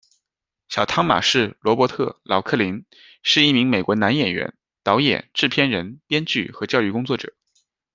[0.67, 2.87] 小汤玛士·罗伯特·劳克林，
[3.21, 7.33] 是一名美国男演员、导演、制片人、编剧和教育工作者。